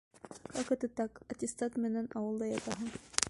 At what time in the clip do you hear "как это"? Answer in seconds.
0.53-0.89